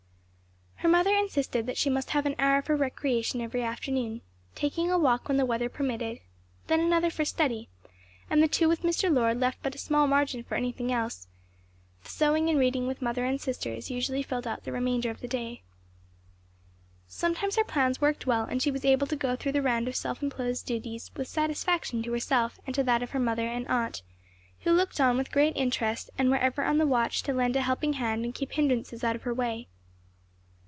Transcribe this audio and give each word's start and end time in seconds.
Her 0.83 0.87
mother 0.89 1.13
insisted 1.15 1.67
that 1.67 1.77
she 1.77 1.91
must 1.91 2.09
have 2.09 2.25
an 2.25 2.33
hour 2.39 2.63
for 2.63 2.75
recreation 2.75 3.39
every 3.39 3.61
afternoon, 3.63 4.21
taking 4.55 4.89
a 4.89 4.97
walk 4.97 5.27
when 5.27 5.37
the 5.37 5.45
weather 5.45 5.69
permitted; 5.69 6.19
then 6.65 6.79
another 6.79 7.11
for 7.11 7.23
study, 7.23 7.69
and 8.31 8.41
the 8.41 8.47
two 8.47 8.67
with 8.67 8.81
Mr. 8.81 9.13
Lord 9.13 9.39
left 9.39 9.59
but 9.61 9.75
a 9.75 9.77
small 9.77 10.07
margin 10.07 10.43
for 10.43 10.55
anything 10.55 10.91
else; 10.91 11.27
the 12.03 12.09
sewing 12.09 12.49
and 12.49 12.57
reading 12.57 12.87
with 12.87 12.99
mother 13.01 13.25
and 13.25 13.39
sisters 13.39 13.91
usually 13.91 14.23
filled 14.23 14.47
out 14.47 14.63
the 14.63 14.71
remainder 14.71 15.11
of 15.11 15.21
the 15.21 15.27
day. 15.27 15.61
Sometimes 17.07 17.57
her 17.57 17.63
plans 17.63 18.01
worked 18.01 18.25
well 18.25 18.45
and 18.45 18.59
she 18.59 18.71
was 18.71 18.83
able 18.83 19.05
to 19.05 19.15
go 19.15 19.35
through 19.35 19.51
the 19.51 19.61
round 19.61 19.87
of 19.87 19.95
self 19.95 20.23
imposed 20.23 20.65
duties 20.65 21.11
with 21.15 21.27
satisfaction 21.27 22.01
to 22.01 22.11
herself 22.11 22.59
and 22.65 22.73
to 22.73 22.83
that 22.83 23.03
of 23.03 23.11
her 23.11 23.19
mother 23.19 23.45
and 23.45 23.67
aunt, 23.67 24.01
who 24.61 24.71
looked 24.71 24.99
on 24.99 25.15
with 25.15 25.31
great 25.31 25.55
interest 25.55 26.09
and 26.17 26.31
were 26.31 26.37
ever 26.37 26.63
on 26.63 26.79
the 26.79 26.87
watch 26.87 27.21
to 27.21 27.33
lend 27.33 27.55
a 27.55 27.61
helping 27.61 27.93
hand 27.93 28.25
and 28.25 28.33
keep 28.33 28.53
hindrances 28.53 29.03
out 29.03 29.15
of 29.15 29.21
her 29.21 29.33
way. 29.33 29.67